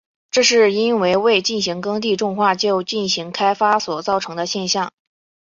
[0.31, 4.91] 这是因为未进行耕地重划就进行开发所造成的现象。